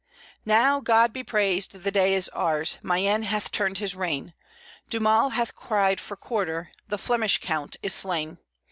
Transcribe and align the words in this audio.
"Now, 0.47 0.79
God 0.79 1.13
be 1.13 1.23
praised, 1.23 1.83
the 1.83 1.91
day 1.91 2.15
is 2.15 2.27
ours! 2.29 2.79
Mayenne 2.81 3.21
hath 3.21 3.51
turned 3.51 3.77
his 3.77 3.93
rein, 3.93 4.33
D'Aumale 4.89 5.33
hath 5.33 5.53
cried 5.53 5.99
for 5.99 6.17
quarter, 6.17 6.71
the 6.87 6.97
Flemish 6.97 7.37
count 7.39 7.75
is 7.83 7.93
slain. 7.93 8.39